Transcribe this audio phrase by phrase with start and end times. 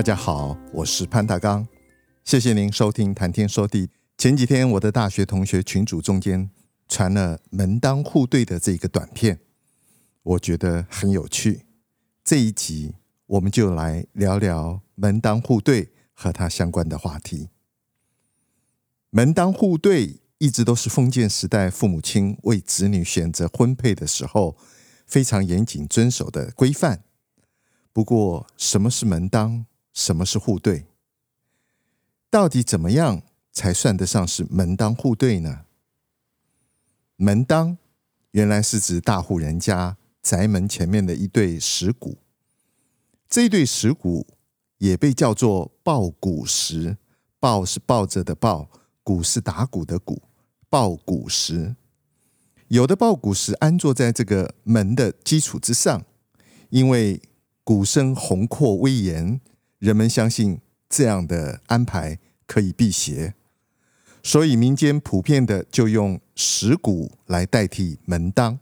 [0.00, 1.68] 大家好，我是潘大刚，
[2.24, 3.86] 谢谢您收听《谈天说地》。
[4.16, 6.48] 前几天，我的大学同学群组中间
[6.88, 9.40] 传了“门当户对”的这个短片，
[10.22, 11.66] 我觉得很有趣。
[12.24, 12.94] 这一集，
[13.26, 17.50] 我们就来聊聊“门当户对”和它相关的话题。
[19.10, 24.56] 门当户对一直都是封建时代父母亲为子女选择婚配的时候
[25.04, 27.04] 非常严谨遵守的规范。
[27.92, 29.66] 不过，什么是门当？
[29.92, 30.86] 什么是户对？
[32.30, 35.64] 到底怎么样才算得上是门当户对呢？
[37.16, 37.76] 门当
[38.32, 42.18] 原来是指大户人家宅门前面的一对石鼓，
[43.28, 44.26] 这一对石鼓
[44.78, 46.96] 也被叫做抱鼓石，
[47.38, 48.70] 抱是抱着的抱。
[49.02, 50.22] 鼓是打鼓的鼓，
[50.68, 51.74] 抱鼓石。
[52.68, 56.04] 有的抱鼓石安坐在这个门的基础之上，
[56.68, 57.20] 因为
[57.64, 59.40] 鼓声宏阔威严，
[59.80, 63.34] 人们相信这样的安排可以辟邪，
[64.22, 68.58] 所以民间普遍的就用石鼓来代替门当。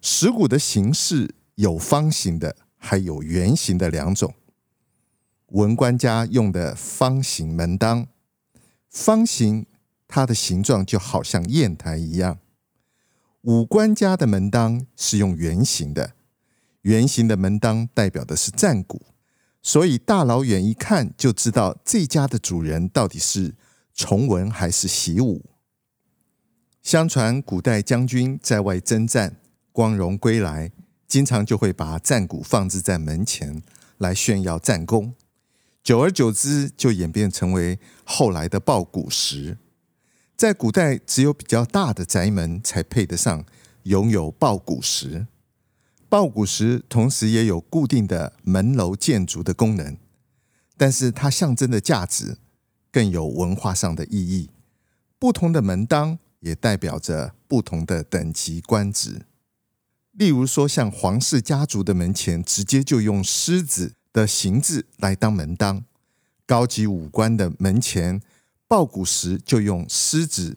[0.00, 4.34] 石鼓的形式有方形的，还有圆形的两种。
[5.48, 8.08] 文官家用的方形门当。
[8.90, 9.66] 方形，
[10.08, 12.38] 它的形状就好像砚台一样。
[13.42, 16.14] 武官家的门当是用圆形的，
[16.82, 19.02] 圆形的门当代表的是战鼓，
[19.64, 23.54] 所以大老远一看就知道这家的主人到底是
[23.94, 25.42] 崇文还是习武。
[26.82, 29.36] 相传古代将军在外征战，
[29.72, 30.70] 光荣归来，
[31.08, 33.62] 经常就会把战鼓放置在门前
[33.96, 35.14] 来炫耀战功。
[35.82, 39.56] 久而久之，就演变成为后来的抱鼓石。
[40.36, 43.46] 在古代，只有比较大的宅门才配得上
[43.84, 45.26] 拥有抱鼓石。
[46.08, 49.96] 抱鼓石同时也有固定的门楼建筑的功能，
[50.76, 52.38] 但是它象征的价值
[52.92, 54.50] 更有文化上的意义。
[55.18, 59.22] 不同的门当也代表着不同的等级官职。
[60.12, 65.84] 例如说，像皇室家族的门前，直接就用狮子的形制来当门当，
[66.46, 68.20] 高级武官的门前
[68.68, 70.56] 抱鼓石就用狮子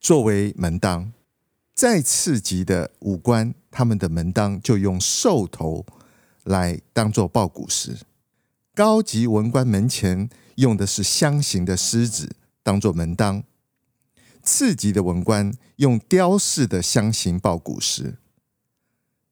[0.00, 1.12] 作为门当，
[1.74, 5.84] 再次级的武官他们的门当就用兽头
[6.44, 7.98] 来当做抱鼓石，
[8.74, 13.42] 高级文官门前用的是箱形的狮子当做门当，
[14.42, 18.16] 次级的文官用雕饰的箱形抱鼓石。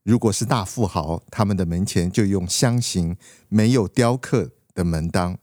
[0.02, 3.16] 如果是大富豪，他们的门前就用箱形
[3.48, 5.36] 没有雕刻的门当；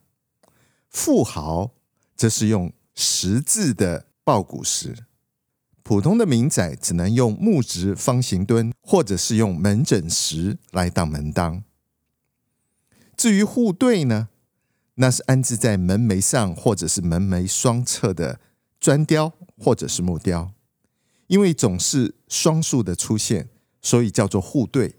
[0.89, 1.71] 富豪
[2.15, 4.95] 则是用十字的抱鼓石。
[5.83, 11.63] 普通的民宅只能用木质方形墩，或者是用门枕石来当门当。
[13.15, 14.29] 至于户对呢，
[14.95, 18.39] 那是安置在门楣上或者是门楣双侧的
[18.79, 20.53] 砖雕或者是木雕，
[21.27, 23.49] 因为总是双数的出现。
[23.85, 24.95] 所以叫做户对，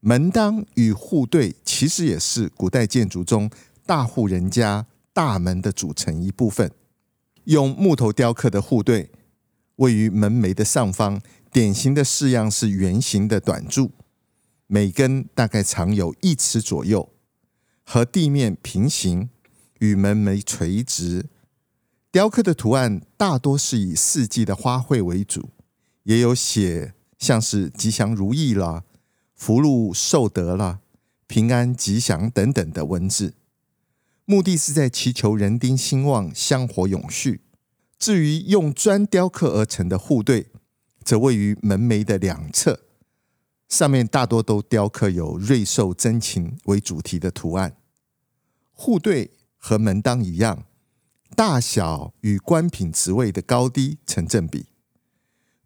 [0.00, 3.48] 门当与户对其实也是古代建筑中
[3.86, 6.72] 大户人家大门的组成一部分。
[7.44, 9.08] 用木头雕刻的户对，
[9.82, 11.20] 位于门楣的上方，
[11.50, 13.90] 典型的式样是圆形的短柱，
[14.68, 17.08] 每根大概长有一尺左右，
[17.84, 19.28] 和地面平行，
[19.80, 21.26] 与门楣垂直。
[22.12, 25.50] 雕刻的图案大多是以四季的花卉为主，
[26.04, 26.94] 也有写。
[27.18, 28.82] 像是吉祥如意啦、
[29.36, 30.80] 福禄寿德啦、
[31.28, 33.34] 平安吉祥等等的文字，
[34.24, 37.42] 目的是在祈求人丁兴旺、香火永续。
[38.02, 40.48] 至于用砖雕刻而成的户对，
[41.04, 42.80] 则位于门楣的两侧，
[43.68, 47.76] 上面大多都雕刻有瑞兽珍禽为主题的图案。
[48.72, 50.64] 户对和门当一样，
[51.36, 54.66] 大小与官品职位的高低成正比。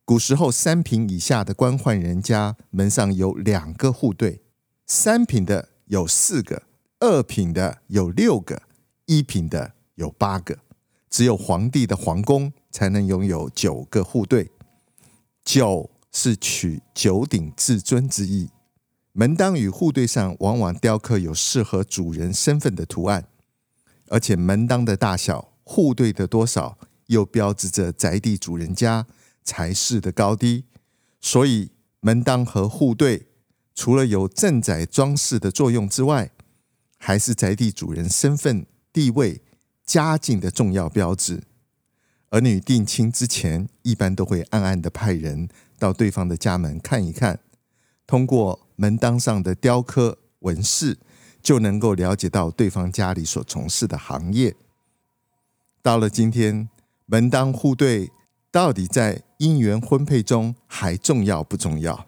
[0.05, 4.43] 古时候，三品以下的官宦人家门上有两个户对，
[4.87, 6.65] 三品的有四个，
[7.01, 8.61] 二品的有六个，
[9.07, 10.59] 一品的有八个，
[11.09, 14.51] 只有皇帝的皇宫才能拥有九个户对。
[15.45, 18.51] 九是取九鼎至尊之意。
[19.13, 23.27] 门当与户对上往往雕刻有适合主人身份的图案，
[24.09, 26.77] 而且门当的大小、户对的多少，
[27.07, 29.07] 又标志着宅地主人家
[29.43, 30.65] 财势的高低。
[31.21, 31.71] 所以，
[32.01, 33.29] 门当和户对
[33.75, 36.31] 除了有镇宅装饰的作用之外，
[36.99, 39.41] 还是宅地主人身份、地位、
[39.87, 41.45] 家境的重要标志。
[42.29, 45.49] 儿女定亲之前，一般都会暗暗的派人
[45.79, 47.41] 到对方的家门看一看，
[48.07, 48.67] 通过。
[48.79, 50.99] 门当上的雕刻纹饰，
[51.43, 54.55] 就能够了解到对方家里所从事的行业。
[55.81, 56.69] 到了今天，
[57.07, 58.11] 门当户对
[58.51, 62.07] 到底在姻缘婚配中还重要不重要？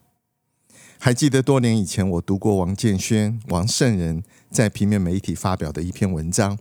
[0.98, 6.58] 还记得多年以前我读过王建轩、王圣人在平面媒体发表的一篇文章，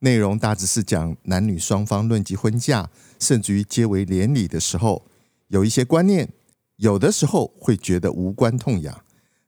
[0.00, 5.08] 内容大致是讲男女双方论及婚嫁，甚至于结为连理的时候，
[5.48, 6.32] 有一些观念，
[6.76, 9.04] 有的时候会觉得无关痛痒。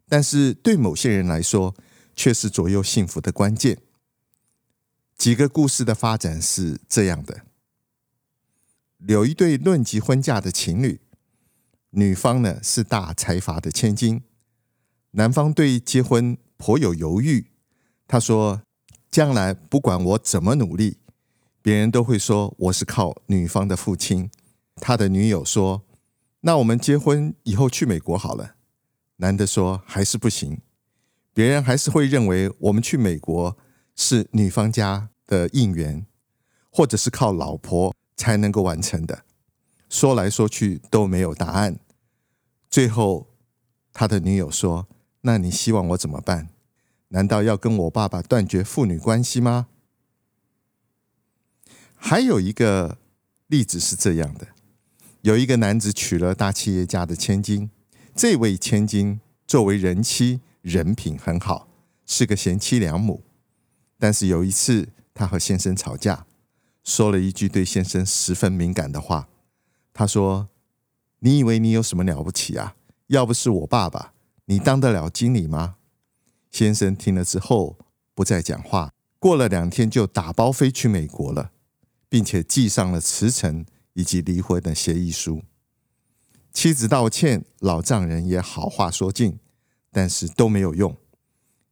[0.09, 1.75] 但是对某些人来说，
[2.17, 3.79] 却是左右幸福的关键。
[5.17, 7.43] 几个故事的发展是这样的：
[9.07, 11.01] 有一对论及婚嫁的情侣，
[11.91, 14.23] 女方呢是大财阀的千金，
[15.11, 17.49] 男方对结婚颇有犹豫。
[18.07, 18.63] 他说
[19.19, 20.99] ：“将来不管我怎么努力，
[21.61, 24.31] 别人都会说我是靠女方的父亲。”
[24.81, 25.83] 他的女友说
[26.43, 28.55] ：“那我们结婚以后去美国好了。”
[29.19, 30.61] 男的说：“还是不行，
[31.35, 33.59] 别人还是会认为我们去美国
[33.97, 36.07] 是女方家的应援，
[36.71, 39.25] 或者是靠老婆才能够完成的。
[39.89, 41.81] 说来说去都没有答案。
[42.71, 43.27] 最后，
[43.93, 44.87] 他的女友说
[45.23, 46.51] ：‘那你希望我怎么办？
[47.09, 49.69] 难道要跟我爸爸断绝父女关系吗？’
[51.95, 52.99] 还有一个
[53.47, 54.49] 例子是这样的：
[55.23, 57.71] 有一个男子娶了大企业家的千金。”
[58.15, 61.69] 这位千金作为人妻，人品很好，
[62.05, 63.23] 是个贤妻良母。
[63.97, 66.27] 但是有一次，她和先生吵架，
[66.83, 69.29] 说了一句对先生十分敏感的话。
[69.95, 70.49] 她说
[71.21, 72.75] ：“你以为你有什么了不起啊？
[73.07, 74.15] 要不是我爸爸，
[74.47, 75.77] 你当得了经理吗？”
[76.51, 77.79] 先生听了之后
[78.15, 78.93] 不再讲话。
[79.19, 81.51] 过了两天，就打包飞去美国了，
[82.09, 85.43] 并且寄上了辞呈以及离婚的协议书。
[86.53, 89.39] 妻子道歉，老丈人也好话说尽，
[89.91, 90.97] 但是都没有用。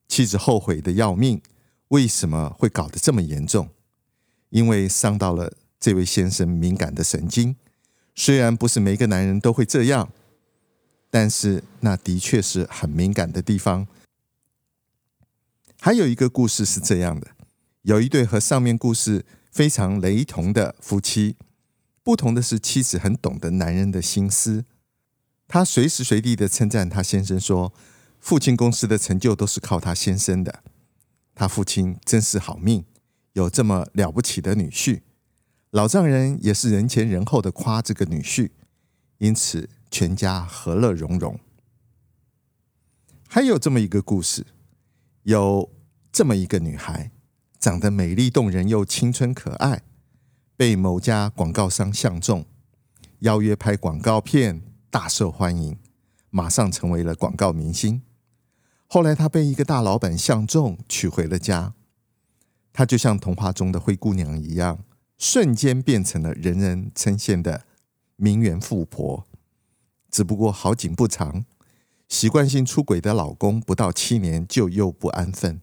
[0.08, 1.40] 妻子后悔得要命，
[1.88, 3.69] 为什么会搞得这么严重？
[4.50, 7.56] 因为伤到了这位先生敏感的神经。
[8.14, 10.11] 虽然不是每个男人都会这样，
[11.11, 13.87] 但是那的确是很敏感的地方。
[15.81, 17.28] 还有一个故事是这样的：
[17.82, 21.37] 有一对和上面故事非常雷同的夫妻。
[22.02, 24.64] 不同的是，妻子很懂得男人的心思，
[25.49, 27.73] 她随时随地的称赞她先生说，
[28.20, 30.62] 父亲公司的成就都是靠他先生的，
[31.34, 32.84] 他父亲真是好命，
[33.34, 35.02] 有这么了不起的女婿。
[35.70, 38.50] 老丈人也是人前人后的夸这个女婿，
[39.19, 41.38] 因此全家和乐融融。
[43.28, 44.46] 还有这么一个故事，
[45.26, 45.73] 有
[46.12, 47.11] 这么一个女孩，
[47.58, 49.82] 长得美丽动人又青春可爱。
[50.56, 52.47] 被某家广告商相中，
[53.18, 55.76] 邀约拍广告片，大受欢迎，
[56.30, 58.02] 马上成为了广告明星。
[58.87, 61.75] 后来，她被一个大老板相中，娶回了家。
[62.73, 64.85] 她就像童话中的灰姑娘一样，
[65.18, 67.64] 瞬间变成了人人称羡的
[68.14, 69.26] 名媛富婆。
[70.09, 71.45] 只不过好景不长，
[72.08, 75.60] 习惯性出轨的老公不到七年就又不安分。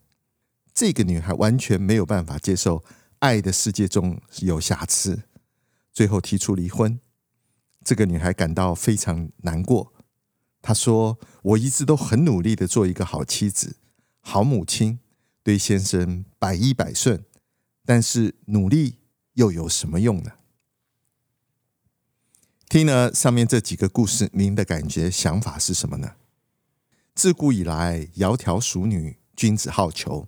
[0.74, 2.84] 这个女孩完全没有办法接受。
[3.20, 5.24] 爱的世界中有瑕疵，
[5.94, 7.00] 最后提出离婚。
[7.82, 9.94] 这个女孩感到非常难过。
[10.62, 13.78] 她说：“我一直都很努力的做一个好妻子、
[14.20, 15.00] 好母亲，
[15.42, 17.24] 对先生百依百顺，
[17.86, 19.00] 但是努力
[19.36, 20.32] 又有什么用呢？”
[22.68, 26.16] 听了上面这几个故事，您的感觉、想法是什么呢？
[27.16, 30.28] 自古以来，窈窕淑女，君子好逑。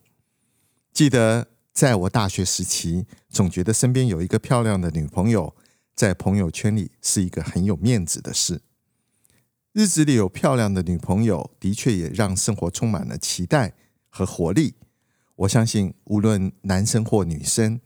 [0.94, 1.48] 记得。
[1.76, 5.54] 在我大学时期，总觉得身边有一个漂亮的女朋友，
[5.94, 8.62] 在朋友圈里是一个很有面子的事。
[9.74, 13.74] 日子里有漂亮的女朋友，的确也让生活充满了期待
[14.08, 14.76] 和活力。
[15.36, 17.82] 我相信，无论男生或女生，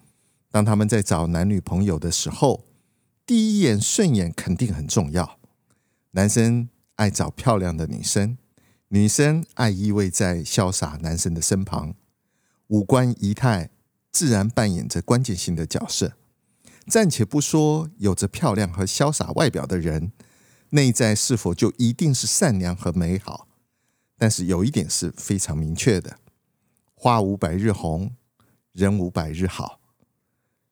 [0.51, 2.67] 当他们在找男女朋友的时候，
[3.25, 5.39] 第一眼顺眼肯定很重要。
[6.11, 8.37] 男生爱找漂亮的女生，
[8.89, 11.95] 女生爱依偎在潇洒男生的身旁，
[12.67, 13.69] 五官仪态。
[14.11, 16.13] 自然扮演着关键性的角色。
[16.87, 20.11] 暂且不说有着漂亮和潇洒外表的人，
[20.71, 23.47] 内在是否就一定是善良和美好？
[24.17, 26.17] 但是有一点是非常明确的：
[26.95, 28.15] 花无百日红，
[28.73, 29.79] 人无百日好。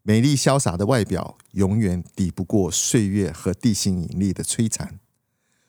[0.01, 5.00] 美丽潇洒的外表永远抵不过岁月和地心引力的摧残，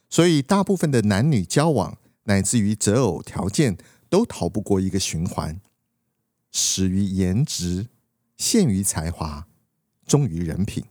[0.09, 3.76] 所以大部分的男女交往乃至于择偶条件
[4.08, 5.61] 都逃不过一个循环：
[6.52, 7.88] 始于颜值，
[8.37, 9.49] 陷于才华，
[10.06, 10.85] 忠于人品。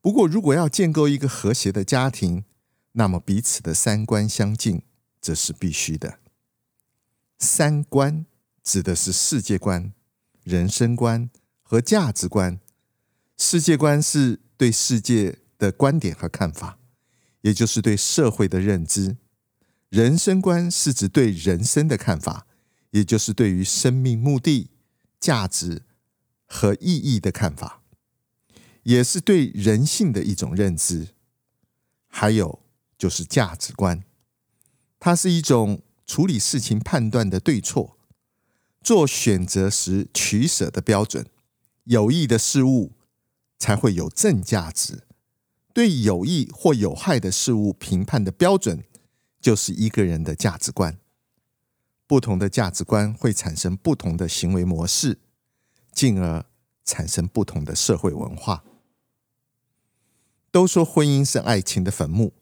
[0.00, 2.44] 不过，如果要建构一个和谐的家庭，
[2.92, 4.82] 那么彼此的三观相近，
[5.20, 6.18] 则是必须的。
[7.38, 8.26] 三观
[8.62, 9.92] 指的是世界观、
[10.42, 11.30] 人生观。
[11.70, 12.58] 和价值观，
[13.36, 16.78] 世界观是对世界的观点和看法，
[17.42, 19.18] 也就是对社会的认知；
[19.88, 22.46] 人生观是指对人生的看法，
[22.90, 24.70] 也就是对于生命目的、
[25.18, 25.82] 价值
[26.46, 27.82] 和意义的看法，
[28.82, 31.08] 也是对人性的一种认知。
[32.06, 32.62] 还有
[32.98, 34.02] 就是价值观，
[34.98, 37.98] 它是一种处理事情判断的对错、
[38.82, 41.26] 做选择时取舍的标准。
[41.84, 42.92] 有益的事物
[43.58, 45.04] 才会有正价值，
[45.72, 48.84] 对有益或有害的事物评判的标准，
[49.40, 50.98] 就是一个人的价值观。
[52.06, 55.18] 不同的价值观会产生不同的行为模式，
[55.92, 56.44] 进而
[56.84, 58.64] 产生不同的社会文化。
[60.50, 62.32] 都说婚姻是爱情的坟墓，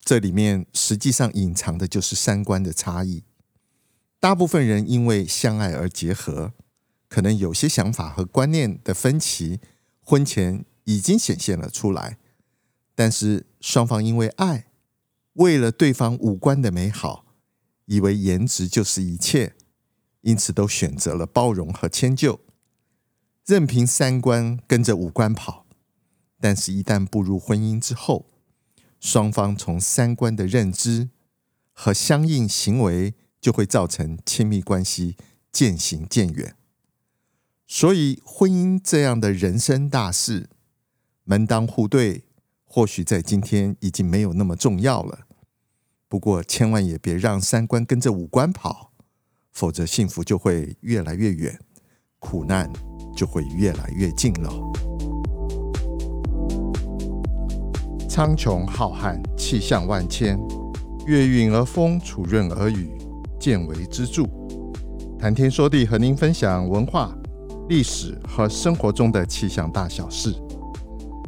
[0.00, 3.22] 这里面实际上隐藏的就是三观的差异。
[4.18, 6.54] 大部分人因为相爱而结合。
[7.06, 9.60] 可能有些想法和观念的分歧，
[10.00, 12.18] 婚前已经显现了出来，
[12.96, 14.66] 但是双方因为爱，
[15.34, 17.24] 为了对方五官的美好，
[17.86, 19.54] 以为颜值就是一切，
[20.22, 22.40] 因此都选择了包容和迁就，
[23.46, 25.66] 任凭三观跟着五官跑。
[26.40, 28.26] 但是，一旦步入婚姻之后，
[29.00, 31.08] 双方从三观的认知
[31.72, 35.16] 和相应行为，就会造成亲密关系
[35.50, 36.54] 渐行渐远。
[37.66, 40.50] 所以，婚姻这样的人生大事，
[41.24, 42.24] 门当户对，
[42.76, 45.20] 或许在今天已经没有那么重要了。
[46.08, 48.90] 不过，千万也别让三观跟着五官跑，
[49.52, 51.56] 否则幸福就会越来越远，
[52.18, 52.68] 苦难
[53.16, 54.50] 就会越来越近了。
[58.08, 60.36] 苍穹浩瀚，气象万千，
[61.06, 62.90] 月晕而风，础润而雨，
[63.38, 64.24] 见微知著。
[65.16, 67.16] 谈天说地，和您分享文化。
[67.68, 70.34] 历史和生活中的气象大小事，